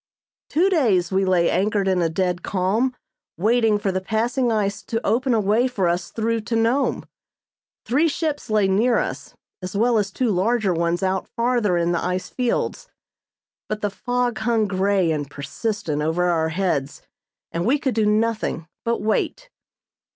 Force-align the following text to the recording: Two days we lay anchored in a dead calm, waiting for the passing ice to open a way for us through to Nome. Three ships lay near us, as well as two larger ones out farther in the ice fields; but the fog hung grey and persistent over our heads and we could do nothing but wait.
Two 0.49 0.67
days 0.67 1.11
we 1.11 1.23
lay 1.25 1.47
anchored 1.47 1.87
in 1.87 2.01
a 2.01 2.09
dead 2.09 2.41
calm, 2.41 2.95
waiting 3.37 3.77
for 3.77 3.91
the 3.91 4.01
passing 4.01 4.51
ice 4.51 4.81
to 4.81 4.99
open 5.05 5.31
a 5.35 5.39
way 5.39 5.67
for 5.67 5.87
us 5.87 6.09
through 6.09 6.39
to 6.41 6.55
Nome. 6.55 7.05
Three 7.85 8.07
ships 8.07 8.49
lay 8.49 8.67
near 8.67 8.97
us, 8.97 9.35
as 9.61 9.75
well 9.77 9.99
as 9.99 10.09
two 10.09 10.31
larger 10.31 10.73
ones 10.73 11.03
out 11.03 11.27
farther 11.27 11.77
in 11.77 11.91
the 11.91 12.03
ice 12.03 12.29
fields; 12.29 12.87
but 13.69 13.81
the 13.81 13.91
fog 13.91 14.39
hung 14.39 14.65
grey 14.65 15.11
and 15.11 15.29
persistent 15.29 16.01
over 16.01 16.31
our 16.31 16.49
heads 16.49 17.03
and 17.51 17.63
we 17.63 17.77
could 17.77 17.93
do 17.93 18.07
nothing 18.07 18.67
but 18.83 19.03
wait. 19.03 19.51